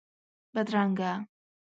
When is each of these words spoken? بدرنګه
بدرنګه 0.53 1.11